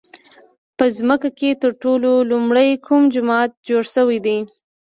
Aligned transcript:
په 0.77 0.85
ځمکه 0.97 1.29
کې 1.37 1.49
تر 1.61 1.71
ټولو 1.83 2.09
لومړی 2.31 2.69
کوم 2.85 3.01
جومات 3.13 3.51
جوړ 3.67 3.83
شوی 3.95 4.17
دی؟ 4.25 4.37